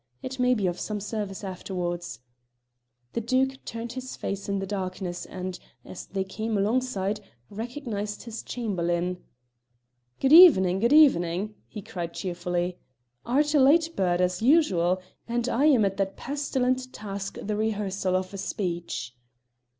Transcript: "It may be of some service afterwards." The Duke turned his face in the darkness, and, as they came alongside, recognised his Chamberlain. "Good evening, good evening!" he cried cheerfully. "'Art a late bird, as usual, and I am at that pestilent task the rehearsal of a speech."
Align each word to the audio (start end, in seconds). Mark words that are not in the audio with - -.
"It 0.23 0.39
may 0.39 0.55
be 0.55 0.65
of 0.65 0.79
some 0.79 0.99
service 0.99 1.43
afterwards." 1.43 2.21
The 3.13 3.21
Duke 3.21 3.63
turned 3.65 3.91
his 3.91 4.15
face 4.15 4.49
in 4.49 4.57
the 4.57 4.65
darkness, 4.65 5.27
and, 5.27 5.59
as 5.85 6.07
they 6.07 6.23
came 6.23 6.57
alongside, 6.57 7.21
recognised 7.51 8.23
his 8.23 8.41
Chamberlain. 8.41 9.23
"Good 10.19 10.33
evening, 10.33 10.79
good 10.79 10.91
evening!" 10.91 11.53
he 11.67 11.83
cried 11.83 12.15
cheerfully. 12.15 12.79
"'Art 13.27 13.53
a 13.53 13.59
late 13.59 13.95
bird, 13.95 14.21
as 14.21 14.41
usual, 14.41 14.99
and 15.27 15.47
I 15.47 15.65
am 15.65 15.85
at 15.85 15.97
that 15.97 16.17
pestilent 16.17 16.91
task 16.91 17.37
the 17.39 17.55
rehearsal 17.55 18.15
of 18.15 18.33
a 18.33 18.39
speech." 18.39 19.15